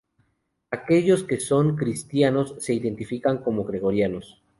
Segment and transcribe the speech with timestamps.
[0.71, 4.41] Aquellos que son cristianos se identifican como georgianos.